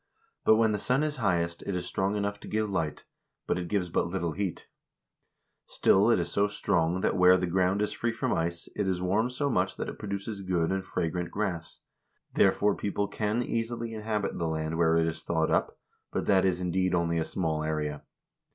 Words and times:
But 0.45 0.55
when 0.55 0.71
the 0.71 0.79
sun 0.79 1.03
is 1.03 1.17
highest, 1.17 1.61
it 1.61 1.75
is 1.75 1.85
strong 1.85 2.15
enough 2.15 2.39
to 2.39 2.47
give 2.47 2.71
light, 2.71 3.05
but 3.45 3.59
it 3.59 3.67
gives 3.67 3.89
but 3.91 4.07
little 4.07 4.31
heat; 4.31 4.67
still 5.67 6.09
it 6.09 6.17
is 6.17 6.31
so 6.31 6.47
strong 6.47 7.01
that 7.01 7.15
where 7.15 7.37
the 7.37 7.45
ground 7.45 7.83
is 7.83 7.93
free 7.93 8.11
from 8.11 8.33
ice, 8.33 8.67
it 8.75 8.87
is 8.87 8.99
warmed 8.99 9.31
so 9.31 9.47
much 9.47 9.75
that 9.77 9.89
it 9.89 9.99
produces 9.99 10.41
good 10.41 10.71
and 10.71 10.87
fragrant 10.87 11.29
grass, 11.29 11.81
therefore 12.33 12.73
people 12.75 13.07
can 13.07 13.43
easily 13.43 13.93
inhabit 13.93 14.39
the 14.39 14.47
land 14.47 14.75
where 14.79 14.97
it 14.97 15.05
is 15.05 15.23
thawed 15.23 15.51
up, 15.51 15.77
but 16.11 16.25
that 16.25 16.45
is 16.45 16.61
indeed 16.61 16.95
only 16.95 17.19
a 17.19 17.23
small 17.23 17.61
area." 17.63 18.01